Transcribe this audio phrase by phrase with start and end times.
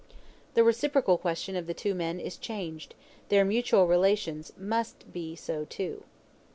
[0.55, 2.95] The reciprocal position of the two men is changed
[3.29, 6.01] their mutual relations must be so too.